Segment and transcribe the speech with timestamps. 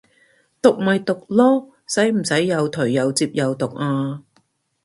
[0.63, 4.23] 毒咪毒囉，使唔使又頹又摺又毒啊